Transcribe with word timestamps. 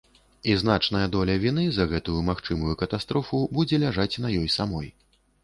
І 0.51 0.53
значная 0.61 1.01
доля 1.15 1.35
віны 1.43 1.65
за 1.75 1.85
гэтую 1.91 2.15
магчымую 2.31 2.73
катастрофу 2.81 3.43
будзе 3.59 3.81
ляжаць 3.85 4.13
на 4.27 4.35
ёй 4.41 4.49
самой. 4.57 4.93